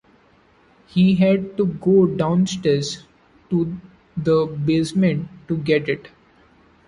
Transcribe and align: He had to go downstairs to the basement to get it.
He 0.87 1.13
had 1.13 1.57
to 1.57 1.67
go 1.67 2.07
downstairs 2.07 3.03
to 3.51 3.77
the 4.17 4.47
basement 4.47 5.27
to 5.47 5.55
get 5.57 5.87
it. 5.87 6.07